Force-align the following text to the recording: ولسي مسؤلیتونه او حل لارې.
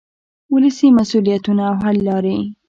ولسي 0.53 0.87
مسؤلیتونه 0.97 1.61
او 1.69 1.75
حل 1.83 1.97
لارې. 2.09 2.37